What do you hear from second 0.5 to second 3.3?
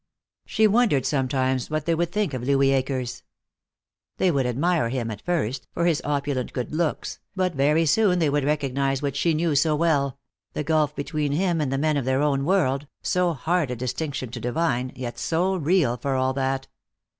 wondered sometimes what they would think of Louis Akers.